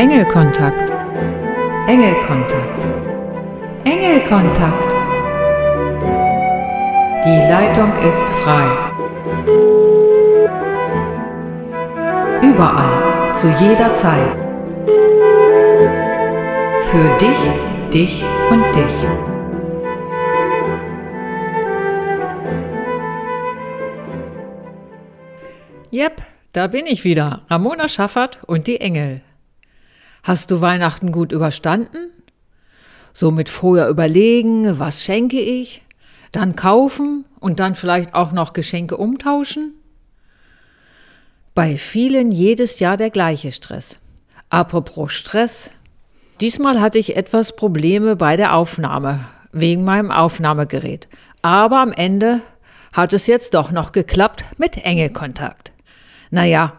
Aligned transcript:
Engelkontakt. 0.00 0.90
Engelkontakt. 1.86 2.78
Engelkontakt. 3.84 4.94
Die 7.26 7.40
Leitung 7.50 7.92
ist 8.08 8.26
frei. 8.42 8.66
Überall, 12.40 13.34
zu 13.34 13.48
jeder 13.62 13.92
Zeit. 13.92 14.32
Für 16.90 17.18
dich, 17.18 17.92
dich 17.92 18.24
und 18.50 18.64
dich. 18.74 18.96
Yep, 25.92 26.22
da 26.54 26.68
bin 26.68 26.86
ich 26.86 27.04
wieder, 27.04 27.42
Ramona 27.50 27.86
Schaffert 27.88 28.38
und 28.46 28.66
die 28.66 28.80
Engel. 28.80 29.20
Hast 30.22 30.50
du 30.50 30.60
Weihnachten 30.60 31.12
gut 31.12 31.32
überstanden? 31.32 32.10
So 33.12 33.30
mit 33.30 33.48
vorher 33.48 33.88
überlegen, 33.88 34.78
was 34.78 35.02
schenke 35.02 35.40
ich, 35.40 35.82
dann 36.32 36.56
kaufen 36.56 37.24
und 37.40 37.58
dann 37.58 37.74
vielleicht 37.74 38.14
auch 38.14 38.32
noch 38.32 38.52
Geschenke 38.52 38.96
umtauschen? 38.96 39.74
Bei 41.54 41.76
vielen 41.76 42.30
jedes 42.30 42.78
Jahr 42.78 42.96
der 42.96 43.10
gleiche 43.10 43.50
Stress. 43.52 43.98
Apropos 44.50 45.12
Stress. 45.12 45.70
Diesmal 46.40 46.80
hatte 46.80 46.98
ich 46.98 47.16
etwas 47.16 47.56
Probleme 47.56 48.16
bei 48.16 48.36
der 48.36 48.54
Aufnahme, 48.54 49.26
wegen 49.52 49.84
meinem 49.84 50.10
Aufnahmegerät. 50.10 51.08
Aber 51.42 51.80
am 51.80 51.92
Ende 51.92 52.40
hat 52.92 53.12
es 53.12 53.26
jetzt 53.26 53.54
doch 53.54 53.70
noch 53.70 53.92
geklappt 53.92 54.44
mit 54.58 54.84
Engelkontakt. 54.84 55.72
Naja, 56.30 56.74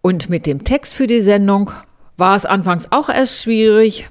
und 0.00 0.28
mit 0.28 0.46
dem 0.46 0.64
Text 0.64 0.94
für 0.94 1.06
die 1.06 1.20
Sendung 1.20 1.70
war 2.16 2.36
es 2.36 2.46
anfangs 2.46 2.88
auch 2.90 3.08
erst 3.08 3.42
schwierig, 3.42 4.08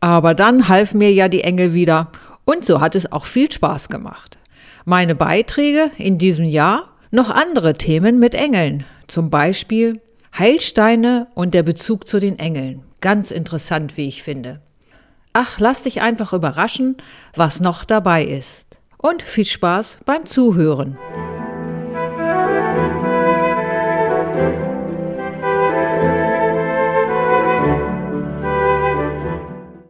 aber 0.00 0.34
dann 0.34 0.68
half 0.68 0.94
mir 0.94 1.12
ja 1.12 1.28
die 1.28 1.42
Engel 1.42 1.74
wieder 1.74 2.10
und 2.44 2.64
so 2.64 2.80
hat 2.80 2.94
es 2.94 3.12
auch 3.12 3.26
viel 3.26 3.50
Spaß 3.50 3.88
gemacht. 3.88 4.38
Meine 4.84 5.14
Beiträge 5.14 5.90
in 5.98 6.18
diesem 6.18 6.44
Jahr 6.44 6.88
noch 7.10 7.30
andere 7.30 7.74
Themen 7.74 8.18
mit 8.18 8.34
Engeln, 8.34 8.84
zum 9.06 9.30
Beispiel 9.30 10.00
Heilsteine 10.38 11.26
und 11.34 11.54
der 11.54 11.62
Bezug 11.62 12.06
zu 12.06 12.20
den 12.20 12.38
Engeln. 12.38 12.82
Ganz 13.00 13.30
interessant, 13.30 13.96
wie 13.96 14.08
ich 14.08 14.22
finde. 14.22 14.60
Ach, 15.32 15.58
lass 15.58 15.82
dich 15.82 16.00
einfach 16.00 16.32
überraschen, 16.32 16.96
was 17.34 17.60
noch 17.60 17.84
dabei 17.84 18.24
ist. 18.24 18.78
Und 18.96 19.22
viel 19.22 19.44
Spaß 19.44 19.98
beim 20.04 20.26
Zuhören. 20.26 20.98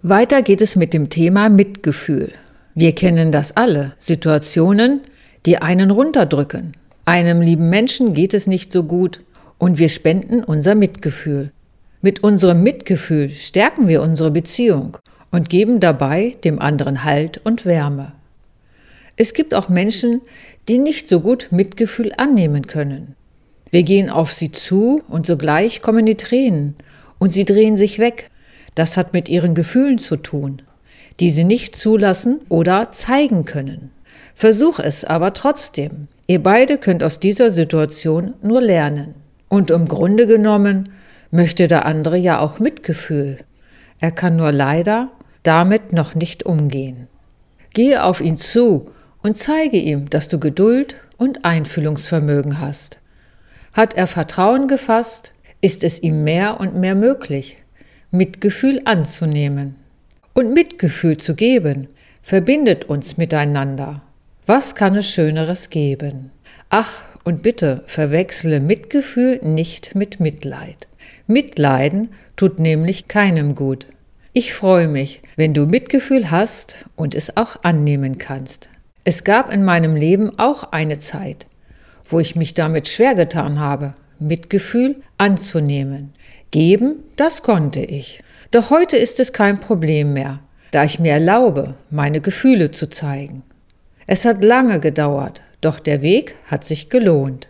Weiter 0.08 0.42
geht 0.42 0.62
es 0.62 0.74
mit 0.74 0.94
dem 0.94 1.10
Thema 1.10 1.48
Mitgefühl. 1.50 2.32
Wir 2.74 2.94
kennen 2.94 3.30
das 3.30 3.56
alle. 3.56 3.92
Situationen, 3.98 5.02
die 5.44 5.58
einen 5.58 5.90
runterdrücken. 5.90 6.72
Einem 7.04 7.42
lieben 7.42 7.68
Menschen 7.68 8.14
geht 8.14 8.32
es 8.32 8.46
nicht 8.46 8.72
so 8.72 8.84
gut 8.84 9.20
und 9.58 9.78
wir 9.78 9.88
spenden 9.88 10.42
unser 10.44 10.74
Mitgefühl. 10.74 11.52
Mit 12.00 12.22
unserem 12.22 12.62
Mitgefühl 12.62 13.30
stärken 13.30 13.88
wir 13.88 14.00
unsere 14.00 14.30
Beziehung 14.30 14.96
und 15.30 15.50
geben 15.50 15.80
dabei 15.80 16.36
dem 16.44 16.58
anderen 16.58 17.04
Halt 17.04 17.40
und 17.44 17.66
Wärme. 17.66 18.12
Es 19.16 19.34
gibt 19.34 19.52
auch 19.52 19.68
Menschen, 19.68 20.22
die 20.68 20.78
nicht 20.78 21.06
so 21.08 21.20
gut 21.20 21.48
Mitgefühl 21.50 22.12
annehmen 22.16 22.66
können. 22.66 23.14
Wir 23.70 23.82
gehen 23.82 24.08
auf 24.08 24.32
sie 24.32 24.52
zu 24.52 25.02
und 25.08 25.26
sogleich 25.26 25.82
kommen 25.82 26.06
die 26.06 26.14
Tränen 26.14 26.76
und 27.18 27.32
sie 27.32 27.44
drehen 27.44 27.76
sich 27.76 27.98
weg 27.98 28.30
das 28.78 28.96
hat 28.96 29.12
mit 29.12 29.28
ihren 29.28 29.54
Gefühlen 29.54 29.98
zu 29.98 30.16
tun, 30.16 30.62
die 31.18 31.30
sie 31.30 31.42
nicht 31.42 31.74
zulassen 31.74 32.40
oder 32.48 32.92
zeigen 32.92 33.44
können. 33.44 33.90
Versuch 34.36 34.78
es 34.78 35.04
aber 35.04 35.34
trotzdem. 35.34 36.06
Ihr 36.28 36.40
beide 36.40 36.78
könnt 36.78 37.02
aus 37.02 37.18
dieser 37.18 37.50
Situation 37.50 38.34
nur 38.40 38.60
lernen. 38.60 39.16
Und 39.48 39.72
im 39.72 39.88
Grunde 39.88 40.28
genommen 40.28 40.90
möchte 41.32 41.66
der 41.66 41.86
andere 41.86 42.16
ja 42.16 42.38
auch 42.38 42.60
Mitgefühl. 42.60 43.38
Er 43.98 44.12
kann 44.12 44.36
nur 44.36 44.52
leider 44.52 45.10
damit 45.42 45.92
noch 45.92 46.14
nicht 46.14 46.46
umgehen. 46.46 47.08
Gehe 47.74 48.04
auf 48.04 48.20
ihn 48.20 48.36
zu 48.36 48.90
und 49.24 49.36
zeige 49.36 49.78
ihm, 49.78 50.08
dass 50.08 50.28
du 50.28 50.38
Geduld 50.38 50.94
und 51.16 51.44
Einfühlungsvermögen 51.44 52.60
hast. 52.60 53.00
Hat 53.72 53.94
er 53.94 54.06
Vertrauen 54.06 54.68
gefasst, 54.68 55.32
ist 55.60 55.82
es 55.82 56.00
ihm 56.00 56.22
mehr 56.22 56.60
und 56.60 56.76
mehr 56.76 56.94
möglich, 56.94 57.56
Mitgefühl 58.10 58.80
anzunehmen. 58.86 59.76
Und 60.32 60.54
Mitgefühl 60.54 61.18
zu 61.18 61.34
geben, 61.34 61.88
verbindet 62.22 62.86
uns 62.86 63.18
miteinander. 63.18 64.00
Was 64.46 64.74
kann 64.74 64.96
es 64.96 65.10
Schöneres 65.10 65.68
geben? 65.68 66.30
Ach, 66.70 67.02
und 67.24 67.42
bitte 67.42 67.82
verwechsle 67.86 68.60
Mitgefühl 68.60 69.40
nicht 69.42 69.94
mit 69.94 70.20
Mitleid. 70.20 70.88
Mitleiden 71.26 72.08
tut 72.36 72.58
nämlich 72.58 73.08
keinem 73.08 73.54
gut. 73.54 73.86
Ich 74.32 74.54
freue 74.54 74.88
mich, 74.88 75.20
wenn 75.36 75.52
du 75.52 75.66
Mitgefühl 75.66 76.30
hast 76.30 76.76
und 76.96 77.14
es 77.14 77.36
auch 77.36 77.62
annehmen 77.62 78.16
kannst. 78.16 78.70
Es 79.04 79.22
gab 79.22 79.52
in 79.52 79.64
meinem 79.64 79.96
Leben 79.96 80.38
auch 80.38 80.72
eine 80.72 80.98
Zeit, 80.98 81.46
wo 82.08 82.20
ich 82.20 82.36
mich 82.36 82.54
damit 82.54 82.88
schwer 82.88 83.14
getan 83.14 83.60
habe, 83.60 83.92
Mitgefühl 84.18 84.96
anzunehmen. 85.16 86.12
Geben, 86.50 87.04
das 87.16 87.42
konnte 87.42 87.80
ich. 87.80 88.22
Doch 88.50 88.70
heute 88.70 88.96
ist 88.96 89.20
es 89.20 89.32
kein 89.32 89.60
Problem 89.60 90.12
mehr, 90.12 90.40
da 90.70 90.84
ich 90.84 90.98
mir 90.98 91.12
erlaube, 91.12 91.74
meine 91.90 92.20
Gefühle 92.20 92.70
zu 92.70 92.88
zeigen. 92.88 93.42
Es 94.06 94.24
hat 94.24 94.42
lange 94.42 94.80
gedauert, 94.80 95.42
doch 95.60 95.78
der 95.78 96.02
Weg 96.02 96.34
hat 96.46 96.64
sich 96.64 96.88
gelohnt. 96.88 97.48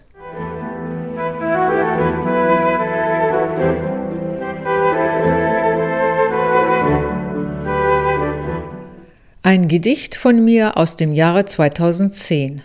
Ein 9.43 9.69
Gedicht 9.69 10.15
von 10.15 10.45
mir 10.45 10.77
aus 10.77 10.97
dem 10.97 11.15
Jahre 11.15 11.47
2010. 11.47 12.61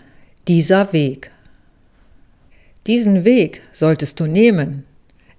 Dieser 0.48 0.92
Weg. 0.92 1.30
Diesen 2.86 3.24
Weg 3.24 3.62
solltest 3.72 4.20
du 4.20 4.26
nehmen, 4.26 4.84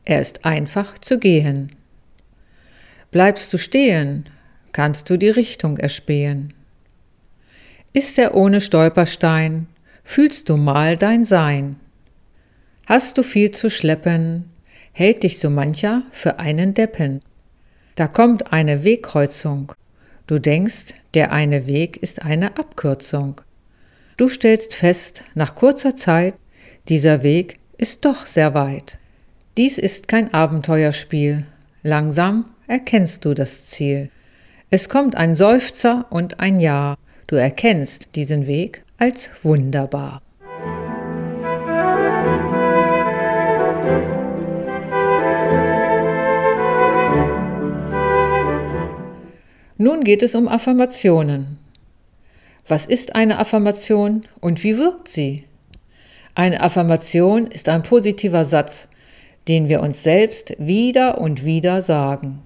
er 0.03 0.19
ist 0.19 0.45
einfach 0.45 0.97
zu 0.97 1.19
gehen. 1.19 1.71
Bleibst 3.11 3.53
du 3.53 3.57
stehen, 3.57 4.27
kannst 4.71 5.09
du 5.09 5.17
die 5.17 5.29
Richtung 5.29 5.77
erspähen. 5.77 6.53
Ist 7.93 8.17
er 8.17 8.35
ohne 8.35 8.61
Stolperstein, 8.61 9.67
fühlst 10.03 10.49
du 10.49 10.57
mal 10.57 10.95
dein 10.95 11.23
Sein. 11.23 11.77
Hast 12.87 13.17
du 13.17 13.23
viel 13.23 13.51
zu 13.51 13.69
schleppen, 13.69 14.51
hält 14.91 15.23
dich 15.23 15.39
so 15.39 15.49
mancher 15.49 16.03
für 16.11 16.39
einen 16.39 16.73
Deppen. 16.73 17.21
Da 17.95 18.07
kommt 18.07 18.53
eine 18.53 18.83
Wegkreuzung, 18.83 19.71
du 20.27 20.39
denkst, 20.39 20.95
der 21.13 21.31
eine 21.31 21.67
Weg 21.67 21.97
ist 21.97 22.23
eine 22.23 22.57
Abkürzung. 22.57 23.41
Du 24.17 24.29
stellst 24.29 24.75
fest, 24.75 25.23
nach 25.33 25.55
kurzer 25.55 25.95
Zeit, 25.95 26.35
dieser 26.87 27.23
Weg 27.23 27.59
ist 27.77 28.05
doch 28.05 28.27
sehr 28.27 28.53
weit. 28.53 28.99
Dies 29.57 29.77
ist 29.79 30.07
kein 30.07 30.33
Abenteuerspiel. 30.33 31.45
Langsam 31.81 32.45
erkennst 32.67 33.25
du 33.25 33.33
das 33.33 33.67
Ziel. 33.67 34.09
Es 34.69 34.87
kommt 34.87 35.15
ein 35.15 35.35
Seufzer 35.35 36.05
und 36.11 36.39
ein 36.39 36.59
Ja. 36.59 36.95
Du 37.27 37.37
erkennst 37.37 38.09
diesen 38.15 38.45
Weg 38.45 38.83
als 38.97 39.31
wunderbar. 39.41 40.21
Nun 49.77 50.03
geht 50.03 50.21
es 50.21 50.35
um 50.35 50.47
Affirmationen. 50.47 51.57
Was 52.67 52.85
ist 52.85 53.15
eine 53.15 53.39
Affirmation 53.39 54.25
und 54.39 54.63
wie 54.63 54.77
wirkt 54.77 55.09
sie? 55.09 55.45
Eine 56.35 56.59
Affirmation 56.59 57.47
ist 57.47 57.69
ein 57.69 57.81
positiver 57.81 58.43
Satz, 58.43 58.89
den 59.47 59.69
wir 59.69 59.81
uns 59.81 60.03
selbst 60.03 60.53
wieder 60.59 61.17
und 61.19 61.45
wieder 61.45 61.81
sagen, 61.81 62.41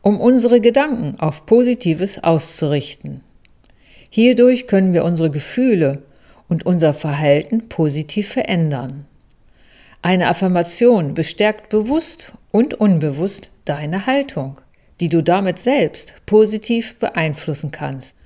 um 0.00 0.18
unsere 0.18 0.58
Gedanken 0.62 1.20
auf 1.20 1.44
Positives 1.44 2.24
auszurichten. 2.24 3.20
Hierdurch 4.08 4.66
können 4.66 4.94
wir 4.94 5.04
unsere 5.04 5.30
Gefühle 5.30 6.02
und 6.48 6.64
unser 6.64 6.94
Verhalten 6.94 7.68
positiv 7.68 8.28
verändern. 8.28 9.04
Eine 10.00 10.28
Affirmation 10.28 11.12
bestärkt 11.12 11.68
bewusst 11.68 12.32
und 12.52 12.72
unbewusst 12.72 13.50
deine 13.66 14.06
Haltung, 14.06 14.60
die 15.00 15.10
du 15.10 15.22
damit 15.22 15.58
selbst 15.58 16.14
positiv 16.24 16.94
beeinflussen 16.98 17.70
kannst. 17.70 18.16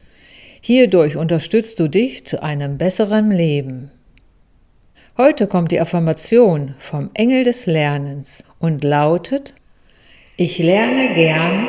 Hierdurch 0.61 1.17
unterstützt 1.17 1.81
du 1.81 1.89
dich 1.89 2.27
zu 2.27 2.45
einem 2.45 2.79
besseren 2.79 3.33
Leben. 3.33 3.91
Heute 5.21 5.49
kommt 5.49 5.73
die 5.73 5.81
Affirmation 5.81 6.77
vom 6.79 7.11
Engel 7.13 7.43
des 7.43 7.67
Lernens 7.67 8.45
und 8.61 8.85
lautet, 8.85 9.53
Ich 10.37 10.59
lerne 10.59 11.13
gern 11.13 11.67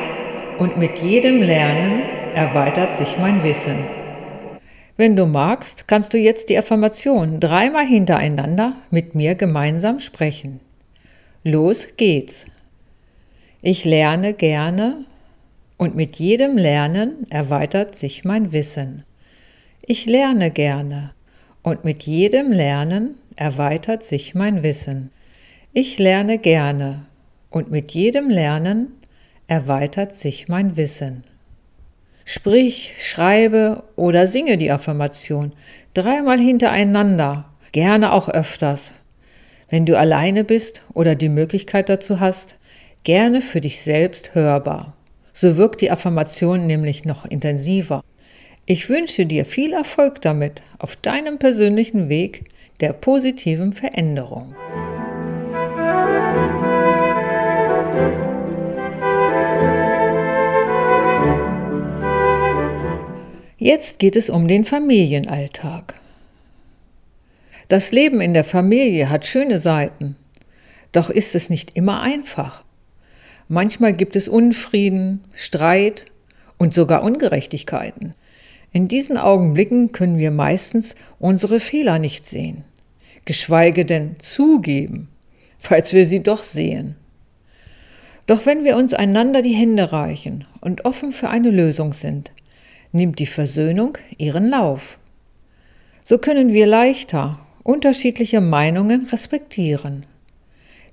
und 0.59 0.77
mit 0.77 0.99
jedem 0.99 1.41
Lernen 1.41 2.03
erweitert 2.35 2.95
sich 2.95 3.17
mein 3.17 3.41
Wissen. 3.41 3.79
Wenn 4.97 5.15
du 5.15 5.25
magst, 5.25 5.87
kannst 5.87 6.13
du 6.13 6.19
jetzt 6.19 6.49
die 6.49 6.59
Affirmation 6.59 7.39
dreimal 7.39 7.87
hintereinander 7.87 8.75
mit 8.91 9.15
mir 9.15 9.33
gemeinsam 9.33 9.99
sprechen. 9.99 10.59
Los 11.43 11.87
geht's. 11.97 12.45
Ich 13.63 13.83
lerne 13.83 14.35
gerne 14.35 15.05
und 15.75 15.95
mit 15.95 16.17
jedem 16.17 16.55
Lernen 16.55 17.25
erweitert 17.31 17.95
sich 17.95 18.23
mein 18.23 18.51
Wissen. 18.51 19.05
Ich 19.81 20.05
lerne 20.05 20.51
gerne 20.51 21.15
und 21.63 21.83
mit 21.83 22.03
jedem 22.03 22.51
Lernen 22.51 23.15
erweitert 23.35 24.03
sich 24.03 24.35
mein 24.35 24.63
Wissen. 24.63 25.11
Ich 25.73 25.99
lerne 25.99 26.37
gerne 26.37 27.05
und 27.49 27.71
mit 27.71 27.91
jedem 27.91 28.29
Lernen 28.29 28.93
erweitert 29.47 30.15
sich 30.15 30.47
mein 30.47 30.77
Wissen. 30.77 31.23
Sprich, 32.25 32.93
schreibe 32.99 33.83
oder 33.95 34.27
singe 34.27 34.57
die 34.57 34.71
Affirmation 34.71 35.53
dreimal 35.93 36.39
hintereinander, 36.39 37.45
gerne 37.71 38.13
auch 38.13 38.29
öfters. 38.29 38.93
Wenn 39.69 39.85
du 39.85 39.97
alleine 39.97 40.43
bist 40.43 40.83
oder 40.93 41.15
die 41.15 41.29
Möglichkeit 41.29 41.89
dazu 41.89 42.19
hast, 42.19 42.57
gerne 43.03 43.41
für 43.41 43.61
dich 43.61 43.81
selbst 43.81 44.35
hörbar. 44.35 44.95
So 45.33 45.57
wirkt 45.57 45.81
die 45.81 45.91
Affirmation 45.91 46.67
nämlich 46.67 47.05
noch 47.05 47.25
intensiver. 47.25 48.03
Ich 48.71 48.87
wünsche 48.87 49.25
dir 49.25 49.45
viel 49.45 49.73
Erfolg 49.73 50.21
damit 50.21 50.61
auf 50.77 50.95
deinem 50.95 51.39
persönlichen 51.39 52.07
Weg 52.07 52.49
der 52.81 52.93
positiven 52.93 53.73
Veränderung. 53.73 54.53
Jetzt 63.57 63.97
geht 63.97 64.15
es 64.15 64.29
um 64.29 64.47
den 64.47 64.65
Familienalltag. 64.65 65.95
Das 67.69 67.91
Leben 67.91 68.21
in 68.21 68.35
der 68.35 68.43
Familie 68.43 69.09
hat 69.09 69.25
schöne 69.25 69.57
Seiten, 69.57 70.15
doch 70.91 71.09
ist 71.09 71.33
es 71.33 71.49
nicht 71.49 71.75
immer 71.75 72.01
einfach. 72.01 72.63
Manchmal 73.47 73.93
gibt 73.93 74.15
es 74.15 74.27
Unfrieden, 74.27 75.23
Streit 75.33 76.05
und 76.59 76.75
sogar 76.75 77.01
Ungerechtigkeiten. 77.01 78.13
In 78.71 78.87
diesen 78.87 79.17
Augenblicken 79.17 79.91
können 79.91 80.19
wir 80.19 80.31
meistens 80.31 80.95
unsere 81.17 81.59
Fehler 81.59 81.97
nicht 81.97 82.25
sehen, 82.25 82.63
geschweige 83.25 83.83
denn 83.83 84.17
zugeben, 84.19 85.09
falls 85.57 85.93
wir 85.93 86.05
sie 86.05 86.21
doch 86.21 86.43
sehen. 86.43 86.95
Doch 88.27 88.45
wenn 88.45 88.63
wir 88.63 88.77
uns 88.77 88.93
einander 88.93 89.41
die 89.41 89.53
Hände 89.53 89.91
reichen 89.91 90.45
und 90.61 90.85
offen 90.85 91.11
für 91.11 91.29
eine 91.29 91.49
Lösung 91.49 91.93
sind, 91.93 92.31
nimmt 92.91 93.17
die 93.17 93.25
Versöhnung 93.25 93.97
ihren 94.17 94.49
Lauf. 94.49 94.99
So 96.03 96.19
können 96.19 96.53
wir 96.53 96.67
leichter 96.67 97.39
unterschiedliche 97.63 98.39
Meinungen 98.39 99.07
respektieren. 99.07 100.05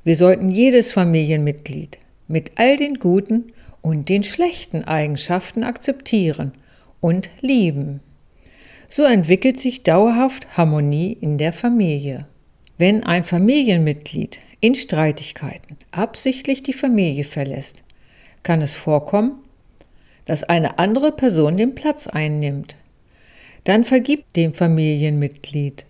Wir 0.03 0.17
sollten 0.17 0.49
jedes 0.49 0.95
Familienmitglied 0.95 1.99
mit 2.27 2.53
all 2.57 2.79
den 2.79 2.95
guten 2.95 3.53
und 3.83 4.09
den 4.09 4.23
schlechten 4.23 4.85
Eigenschaften 4.85 5.63
akzeptieren 5.63 6.53
und 7.07 7.31
lieben. 7.41 8.01
So 8.89 9.05
entwickelt 9.05 9.61
sich 9.61 9.85
dauerhaft 9.85 10.57
Harmonie 10.57 11.13
in 11.13 11.39
der 11.39 11.53
Familie. 11.53 12.27
Wenn 12.79 13.05
ein 13.05 13.23
Familienmitglied 13.23 14.41
in 14.59 14.75
Streitigkeiten 14.75 15.77
absichtlich 15.93 16.65
die 16.65 16.73
Familie 16.73 17.23
verlässt, 17.23 17.85
kann 18.43 18.61
es 18.61 18.75
vorkommen, 18.75 19.39
dass 20.25 20.43
eine 20.43 20.81
andere 20.81 21.13
Person 21.13 21.57
den 21.57 21.77
Platz 21.77 22.09
einnimmt. 22.09 22.75
Dann 23.63 23.85
vergibt 23.85 24.35
dem 24.35 24.53
Familienmitglied. 24.53 25.87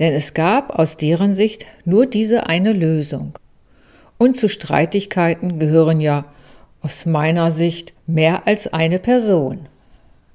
Denn 0.00 0.12
es 0.12 0.34
gab 0.34 0.78
aus 0.78 0.98
deren 0.98 1.34
Sicht 1.34 1.64
nur 1.86 2.04
diese 2.04 2.46
eine 2.46 2.74
Lösung. 2.74 3.38
Und 4.18 4.36
zu 4.36 4.50
Streitigkeiten 4.50 5.58
gehören 5.58 6.02
ja 6.02 6.26
aus 6.82 7.06
meiner 7.06 7.50
Sicht 7.50 7.94
mehr 8.06 8.46
als 8.46 8.70
eine 8.70 8.98
Person. 8.98 9.66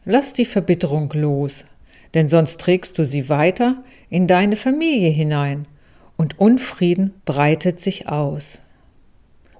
Lass 0.05 0.33
die 0.33 0.45
Verbitterung 0.45 1.11
los, 1.13 1.65
denn 2.13 2.27
sonst 2.27 2.61
trägst 2.61 2.97
du 2.99 3.05
sie 3.05 3.27
weiter 3.27 3.83
in 4.09 4.27
deine 4.27 4.55
Familie 4.55 5.09
hinein 5.09 5.67
und 6.15 6.39
Unfrieden 6.39 7.13
breitet 7.25 7.79
sich 7.79 8.07
aus. 8.07 8.61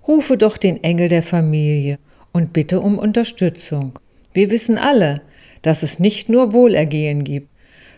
Rufe 0.08 0.38
doch 0.38 0.58
den 0.58 0.84
Engel 0.84 1.10
der 1.10 1.24
Familie 1.24 1.98
und 2.32 2.54
bitte 2.54 2.80
um 2.80 3.00
Unterstützung. 3.00 4.00
Wir 4.34 4.52
wissen 4.52 4.78
alle, 4.78 5.22
dass 5.64 5.82
es 5.82 5.98
nicht 5.98 6.30
nur 6.30 6.54
Wohlergehen 6.54 7.24
gibt, 7.24 7.50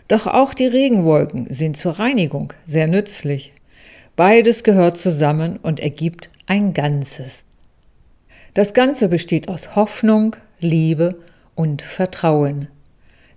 doch 0.08 0.26
auch 0.26 0.54
die 0.54 0.66
Regenwolken 0.66 1.52
sind 1.52 1.76
zur 1.76 1.98
Reinigung 1.98 2.54
sehr 2.64 2.86
nützlich. 2.86 3.52
Beides 4.16 4.64
gehört 4.64 4.96
zusammen 4.96 5.58
und 5.58 5.80
ergibt 5.80 6.30
ein 6.46 6.72
Ganzes. 6.72 7.44
Das 8.54 8.72
Ganze 8.72 9.08
besteht 9.08 9.50
aus 9.50 9.76
Hoffnung, 9.76 10.34
Liebe 10.60 11.16
und 11.58 11.82
Vertrauen. 11.82 12.68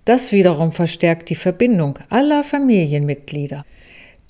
Das 0.04 0.30
wiederum 0.30 0.70
verstärkt 0.70 1.28
die 1.28 1.34
Verbindung 1.34 1.98
aller 2.08 2.44
Familienmitglieder. 2.44 3.64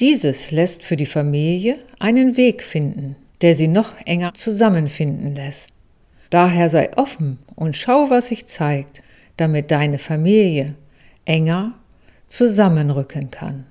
Dieses 0.01 0.51
lässt 0.51 0.83
für 0.83 0.97
die 0.97 1.07
Familie 1.07 1.79
einen 1.99 2.39
Weg 2.39 2.63
finden, 2.63 3.17
der 3.43 3.55
sie 3.55 3.69
noch 3.69 3.95
enger 4.07 4.33
zusammenfinden 4.33 5.37
lässt. 5.37 5.73
Daher 6.31 6.71
sei 6.71 6.91
offen 6.97 7.39
und 7.55 7.77
schau, 7.77 8.09
was 8.09 8.29
sich 8.29 8.47
zeigt, 8.47 9.03
damit 9.37 9.71
deine 9.71 9.99
Familie 9.99 10.75
enger 11.27 11.75
zusammenrücken 12.27 13.31
kann. 13.31 13.67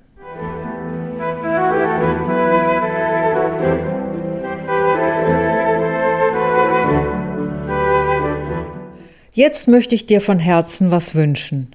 Jetzt 9.34 9.70
möchte 9.70 9.96
ich 9.96 10.06
dir 10.06 10.20
von 10.20 10.40
Herzen 10.40 10.92
was 10.92 11.16
wünschen. 11.16 11.74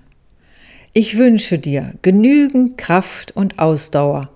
Ich 0.92 1.16
wünsche 1.16 1.58
dir 1.58 1.94
genügend 2.02 2.76
Kraft 2.76 3.34
und 3.34 3.58
Ausdauer, 3.58 4.28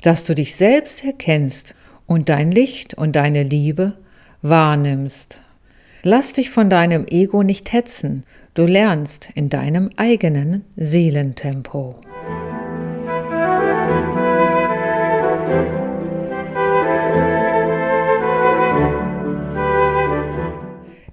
dass 0.00 0.24
du 0.24 0.34
dich 0.34 0.56
selbst 0.56 1.04
erkennst 1.04 1.74
und 2.06 2.30
dein 2.30 2.50
Licht 2.50 2.94
und 2.94 3.14
deine 3.14 3.42
Liebe 3.42 3.98
wahrnimmst. 4.40 5.42
Lass 6.02 6.32
dich 6.32 6.50
von 6.50 6.70
deinem 6.70 7.06
Ego 7.08 7.42
nicht 7.42 7.72
hetzen, 7.72 8.24
du 8.54 8.64
lernst 8.64 9.28
in 9.34 9.50
deinem 9.50 9.90
eigenen 9.96 10.64
Seelentempo. 10.74 12.00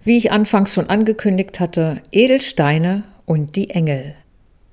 Wie 0.10 0.18
ich 0.18 0.32
anfangs 0.32 0.74
schon 0.74 0.90
angekündigt 0.90 1.60
hatte, 1.60 2.02
Edelsteine 2.12 3.04
und 3.28 3.56
die 3.56 3.70
Engel. 3.70 4.16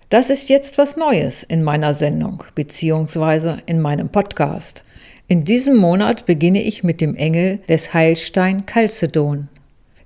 Das 0.09 0.31
ist 0.31 0.49
jetzt 0.49 0.79
was 0.79 0.97
Neues 0.97 1.43
in 1.43 1.63
meiner 1.63 1.93
Sendung 1.93 2.43
bzw. 2.55 3.57
in 3.67 3.83
meinem 3.83 4.09
Podcast. 4.09 4.83
In 5.29 5.45
diesem 5.45 5.77
Monat 5.77 6.25
beginne 6.25 6.63
ich 6.63 6.85
mit 6.85 7.03
dem 7.03 7.15
Engel 7.15 7.59
des 7.69 7.93
Heilstein 7.93 8.65
Chalcedon. 8.65 9.49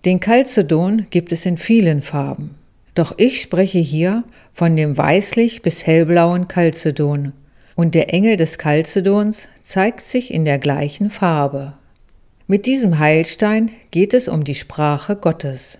Den 0.05 0.19
Chalcedon 0.19 1.07
gibt 1.11 1.31
es 1.31 1.47
in 1.47 1.59
vielen 1.59 2.03
Farben. 2.03 2.57
Doch 2.97 3.15
ich 3.17 3.41
spreche 3.41 3.79
hier 3.79 4.25
von 4.53 4.75
dem 4.75 4.99
weißlich 4.99 5.63
bis 5.63 5.87
hellblauen 5.87 6.49
Chalcedon. 6.49 7.35
Und 7.77 7.95
der 7.95 8.13
Engel 8.13 8.37
des 8.37 8.59
Chalcedons 8.59 9.47
zeigt 9.63 10.01
sich 10.01 10.35
in 10.35 10.45
der 10.45 10.59
gleichen 10.59 11.09
Farbe. 11.09 11.75
Mit 12.51 12.67
diesem 12.67 12.99
Heilstein 12.99 13.71
geht 13.93 14.13
es 14.13 14.27
um 14.27 14.43
die 14.43 14.57
Sprache 14.57 15.15
Gottes. 15.15 15.79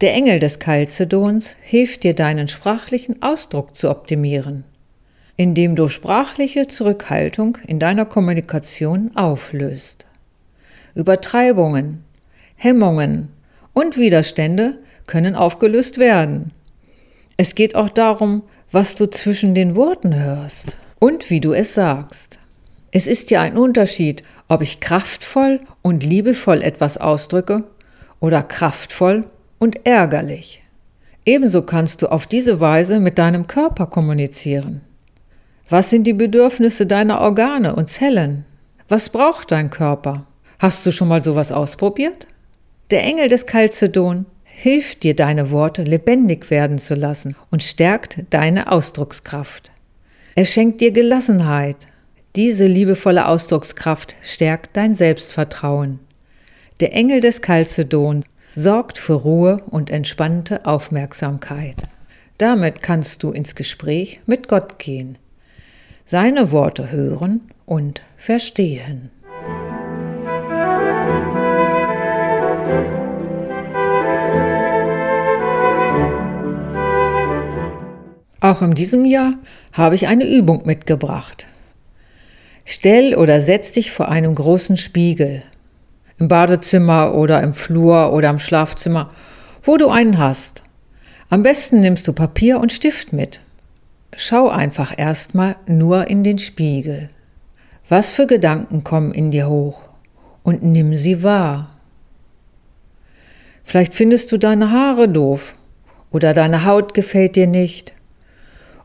Der 0.00 0.14
Engel 0.14 0.38
des 0.38 0.60
Chalcedons 0.60 1.56
hilft 1.62 2.04
dir, 2.04 2.14
deinen 2.14 2.46
sprachlichen 2.46 3.20
Ausdruck 3.22 3.76
zu 3.76 3.90
optimieren, 3.90 4.62
indem 5.36 5.74
du 5.74 5.88
sprachliche 5.88 6.68
Zurückhaltung 6.68 7.58
in 7.66 7.80
deiner 7.80 8.04
Kommunikation 8.04 9.10
auflöst. 9.16 10.06
Übertreibungen, 10.94 12.04
Hemmungen 12.54 13.30
und 13.72 13.96
Widerstände 13.96 14.78
können 15.08 15.34
aufgelöst 15.34 15.98
werden. 15.98 16.52
Es 17.36 17.56
geht 17.56 17.74
auch 17.74 17.90
darum, 17.90 18.44
was 18.70 18.94
du 18.94 19.10
zwischen 19.10 19.56
den 19.56 19.74
Worten 19.74 20.14
hörst 20.14 20.76
und 21.00 21.30
wie 21.30 21.40
du 21.40 21.52
es 21.52 21.74
sagst. 21.74 22.38
Es 22.92 23.06
ist 23.06 23.30
ja 23.30 23.42
ein 23.42 23.56
Unterschied, 23.56 24.22
ob 24.50 24.62
ich 24.62 24.80
kraftvoll 24.80 25.60
und 25.80 26.02
liebevoll 26.04 26.60
etwas 26.60 26.98
ausdrücke 26.98 27.62
oder 28.18 28.42
kraftvoll 28.42 29.24
und 29.58 29.86
ärgerlich. 29.86 30.62
Ebenso 31.24 31.62
kannst 31.62 32.02
du 32.02 32.10
auf 32.10 32.26
diese 32.26 32.58
Weise 32.58 32.98
mit 32.98 33.18
deinem 33.18 33.46
Körper 33.46 33.86
kommunizieren. 33.86 34.80
Was 35.68 35.88
sind 35.88 36.04
die 36.04 36.14
Bedürfnisse 36.14 36.86
deiner 36.86 37.20
Organe 37.20 37.76
und 37.76 37.88
Zellen? 37.88 38.44
Was 38.88 39.08
braucht 39.10 39.52
dein 39.52 39.70
Körper? 39.70 40.26
Hast 40.58 40.84
du 40.84 40.90
schon 40.90 41.06
mal 41.06 41.22
sowas 41.22 41.52
ausprobiert? 41.52 42.26
Der 42.90 43.04
Engel 43.04 43.28
des 43.28 43.46
Chalcedon 43.46 44.26
hilft 44.42 45.04
dir, 45.04 45.14
deine 45.14 45.52
Worte 45.52 45.84
lebendig 45.84 46.50
werden 46.50 46.80
zu 46.80 46.96
lassen 46.96 47.36
und 47.52 47.62
stärkt 47.62 48.24
deine 48.30 48.72
Ausdruckskraft. 48.72 49.70
Er 50.34 50.44
schenkt 50.44 50.80
dir 50.80 50.90
Gelassenheit. 50.90 51.86
Diese 52.36 52.66
liebevolle 52.66 53.26
Ausdruckskraft 53.26 54.14
stärkt 54.22 54.76
dein 54.76 54.94
Selbstvertrauen. 54.94 55.98
Der 56.78 56.92
Engel 56.92 57.20
des 57.20 57.42
Chalcedon 57.42 58.24
sorgt 58.54 58.98
für 58.98 59.14
Ruhe 59.14 59.64
und 59.68 59.90
entspannte 59.90 60.64
Aufmerksamkeit. 60.64 61.74
Damit 62.38 62.82
kannst 62.82 63.24
du 63.24 63.32
ins 63.32 63.56
Gespräch 63.56 64.20
mit 64.26 64.46
Gott 64.46 64.78
gehen, 64.78 65.18
seine 66.04 66.52
Worte 66.52 66.92
hören 66.92 67.50
und 67.66 68.00
verstehen. 68.16 69.10
Auch 78.40 78.62
in 78.62 78.74
diesem 78.74 79.04
Jahr 79.04 79.34
habe 79.72 79.96
ich 79.96 80.06
eine 80.06 80.26
Übung 80.26 80.64
mitgebracht. 80.64 81.49
Stell 82.72 83.16
oder 83.16 83.40
setz 83.40 83.72
dich 83.72 83.90
vor 83.90 84.10
einem 84.10 84.32
großen 84.32 84.76
Spiegel. 84.76 85.42
Im 86.20 86.28
Badezimmer 86.28 87.16
oder 87.16 87.42
im 87.42 87.52
Flur 87.52 88.12
oder 88.12 88.30
im 88.30 88.38
Schlafzimmer, 88.38 89.10
wo 89.64 89.76
du 89.76 89.88
einen 89.88 90.18
hast. 90.18 90.62
Am 91.30 91.42
besten 91.42 91.80
nimmst 91.80 92.06
du 92.06 92.12
Papier 92.12 92.60
und 92.60 92.70
Stift 92.70 93.12
mit. 93.12 93.40
Schau 94.14 94.50
einfach 94.50 94.96
erstmal 94.96 95.56
nur 95.66 96.06
in 96.06 96.22
den 96.22 96.38
Spiegel. 96.38 97.10
Was 97.88 98.12
für 98.12 98.28
Gedanken 98.28 98.84
kommen 98.84 99.10
in 99.10 99.32
dir 99.32 99.48
hoch? 99.48 99.88
Und 100.44 100.62
nimm 100.62 100.94
sie 100.94 101.24
wahr. 101.24 101.70
Vielleicht 103.64 103.94
findest 103.94 104.30
du 104.30 104.38
deine 104.38 104.70
Haare 104.70 105.08
doof 105.08 105.56
oder 106.12 106.34
deine 106.34 106.64
Haut 106.64 106.94
gefällt 106.94 107.34
dir 107.34 107.48
nicht 107.48 107.94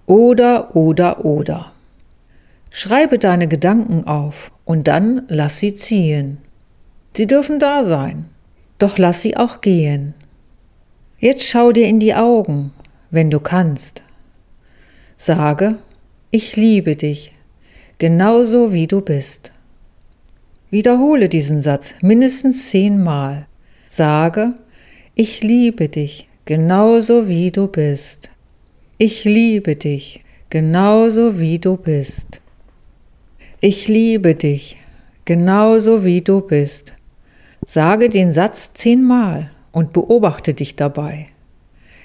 oder, 0.08 0.76
oder, 0.76 1.24
oder. 1.24 1.75
Schreibe 2.78 3.20
deine 3.20 3.48
Gedanken 3.48 4.04
auf 4.04 4.52
und 4.66 4.90
dann 4.90 5.22
lass 5.30 5.60
sie 5.60 5.76
ziehen. 5.76 6.40
Sie 7.16 7.26
dürfen 7.26 7.58
da 7.58 7.86
sein, 7.86 8.26
doch 8.80 8.98
lass 8.98 9.22
sie 9.22 9.38
auch 9.38 9.62
gehen. 9.62 10.14
Jetzt 11.18 11.46
schau 11.46 11.72
dir 11.72 11.88
in 11.88 12.02
die 12.02 12.16
Augen, 12.16 12.74
wenn 13.12 13.32
du 13.32 13.40
kannst. 13.40 14.04
Sage, 15.16 15.78
ich 16.32 16.58
liebe 16.58 16.98
dich, 16.98 17.32
genauso 17.98 18.74
wie 18.74 18.88
du 18.88 19.00
bist. 19.00 19.54
Wiederhole 20.70 21.30
diesen 21.30 21.62
Satz 21.62 21.96
mindestens 22.02 22.72
zehnmal. 22.72 23.48
Sage, 23.88 24.54
ich 25.14 25.42
liebe 25.42 25.88
dich, 25.88 26.28
genauso 26.44 27.30
wie 27.30 27.52
du 27.52 27.70
bist. 27.70 28.32
Ich 28.98 29.24
liebe 29.24 29.78
dich, 29.78 30.26
genauso 30.50 31.40
wie 31.40 31.58
du 31.58 31.78
bist. 31.78 32.42
Ich 33.62 33.88
liebe 33.88 34.36
dich, 34.36 34.76
genauso 35.24 36.04
wie 36.04 36.22
du 36.22 36.42
bist. 36.42 36.94
Sage 37.66 38.10
den 38.10 38.30
Satz 38.30 38.74
zehnmal 38.74 39.50
und 39.72 39.94
beobachte 39.94 40.54
dich 40.54 40.76
dabei. 40.76 41.28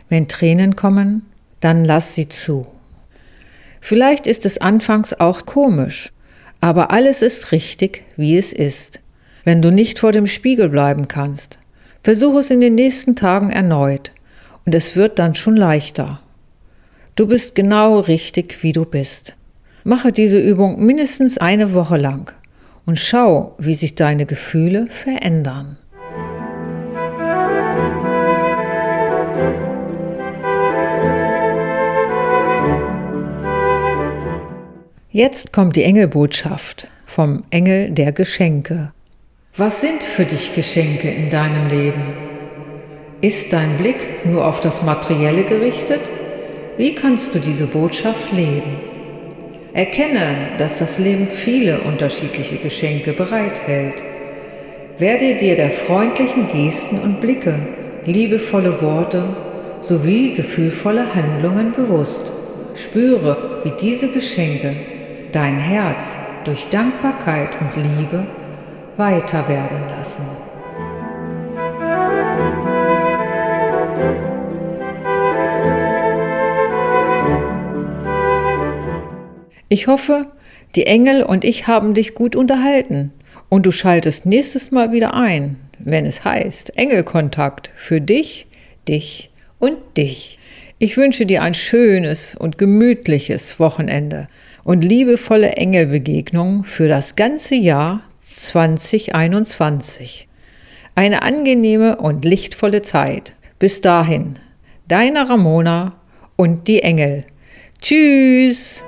Wenn 0.08 0.28
Tränen 0.28 0.76
kommen, 0.76 1.26
dann 1.58 1.84
lass 1.84 2.14
sie 2.14 2.28
zu. 2.28 2.68
Vielleicht 3.80 4.28
ist 4.28 4.46
es 4.46 4.58
anfangs 4.58 5.12
auch 5.12 5.44
komisch, 5.44 6.12
aber 6.60 6.92
alles 6.92 7.20
ist 7.20 7.50
richtig, 7.50 8.04
wie 8.16 8.38
es 8.38 8.52
ist. 8.52 9.00
Wenn 9.42 9.60
du 9.60 9.72
nicht 9.72 9.98
vor 9.98 10.12
dem 10.12 10.28
Spiegel 10.28 10.68
bleiben 10.68 11.08
kannst, 11.08 11.58
versuch 12.00 12.38
es 12.38 12.50
in 12.50 12.60
den 12.60 12.76
nächsten 12.76 13.16
Tagen 13.16 13.50
erneut 13.50 14.12
und 14.66 14.74
es 14.74 14.94
wird 14.94 15.18
dann 15.18 15.34
schon 15.34 15.56
leichter. 15.56 16.20
Du 17.16 17.26
bist 17.26 17.56
genau 17.56 17.98
richtig, 17.98 18.62
wie 18.62 18.72
du 18.72 18.84
bist. 18.84 19.36
Mache 19.84 20.12
diese 20.12 20.38
Übung 20.38 20.84
mindestens 20.84 21.38
eine 21.38 21.74
Woche 21.74 21.96
lang 21.96 22.32
und 22.86 22.98
schau, 22.98 23.54
wie 23.58 23.74
sich 23.74 23.94
deine 23.94 24.26
Gefühle 24.26 24.86
verändern. 24.88 25.76
Jetzt 35.12 35.52
kommt 35.52 35.76
die 35.76 35.84
Engelbotschaft 35.84 36.88
vom 37.06 37.42
Engel 37.50 37.90
der 37.90 38.12
Geschenke. 38.12 38.92
Was 39.56 39.80
sind 39.80 40.02
für 40.02 40.24
dich 40.24 40.54
Geschenke 40.54 41.10
in 41.10 41.30
deinem 41.30 41.68
Leben? 41.68 42.02
Ist 43.20 43.52
dein 43.52 43.76
Blick 43.76 44.24
nur 44.24 44.46
auf 44.46 44.60
das 44.60 44.82
Materielle 44.82 45.44
gerichtet 45.44 46.02
wie 46.80 46.94
kannst 46.94 47.34
du 47.34 47.38
diese 47.38 47.66
Botschaft 47.66 48.32
leben? 48.32 48.89
Erkenne, 49.72 50.56
dass 50.58 50.78
das 50.78 50.98
Leben 50.98 51.28
viele 51.28 51.80
unterschiedliche 51.82 52.56
Geschenke 52.56 53.12
bereithält. 53.12 54.02
Werde 54.98 55.36
dir 55.36 55.56
der 55.56 55.70
freundlichen 55.70 56.48
Gesten 56.48 56.98
und 57.00 57.20
Blicke, 57.20 57.54
liebevolle 58.04 58.82
Worte 58.82 59.36
sowie 59.80 60.34
gefühlvolle 60.34 61.14
Handlungen 61.14 61.72
bewusst. 61.72 62.32
Spüre, 62.74 63.60
wie 63.64 63.72
diese 63.80 64.08
Geschenke 64.08 64.74
dein 65.32 65.58
Herz 65.58 66.16
durch 66.44 66.68
Dankbarkeit 66.70 67.50
und 67.60 67.76
Liebe 67.76 68.26
weiter 68.96 69.48
werden 69.48 69.82
lassen. 69.96 70.49
Ich 79.72 79.86
hoffe, 79.86 80.26
die 80.74 80.86
Engel 80.86 81.22
und 81.22 81.44
ich 81.44 81.68
haben 81.68 81.94
dich 81.94 82.16
gut 82.16 82.34
unterhalten 82.34 83.12
und 83.48 83.66
du 83.66 83.70
schaltest 83.70 84.26
nächstes 84.26 84.72
Mal 84.72 84.90
wieder 84.90 85.14
ein, 85.14 85.60
wenn 85.78 86.06
es 86.06 86.24
heißt 86.24 86.76
Engelkontakt 86.76 87.70
für 87.76 88.00
dich, 88.00 88.48
dich 88.88 89.30
und 89.60 89.76
dich. 89.96 90.40
Ich 90.80 90.96
wünsche 90.96 91.24
dir 91.24 91.44
ein 91.44 91.54
schönes 91.54 92.34
und 92.34 92.58
gemütliches 92.58 93.60
Wochenende 93.60 94.26
und 94.64 94.84
liebevolle 94.84 95.52
Engelbegegnungen 95.52 96.64
für 96.64 96.88
das 96.88 97.14
ganze 97.14 97.54
Jahr 97.54 98.02
2021. 98.22 100.26
Eine 100.96 101.22
angenehme 101.22 101.98
und 101.98 102.24
lichtvolle 102.24 102.82
Zeit. 102.82 103.34
Bis 103.60 103.80
dahin, 103.80 104.34
deine 104.88 105.28
Ramona 105.28 105.92
und 106.34 106.66
die 106.66 106.82
Engel. 106.82 107.24
Tschüss! 107.80 108.84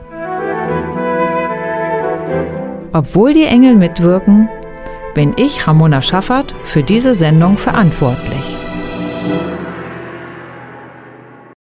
Obwohl 2.93 3.33
die 3.33 3.45
Engel 3.45 3.75
mitwirken, 3.75 4.49
bin 5.15 5.35
ich, 5.37 5.67
Ramona 5.67 6.03
Schaffert, 6.03 6.55
für 6.65 6.83
diese 6.83 7.15
Sendung 7.15 7.57
verantwortlich. 7.57 8.62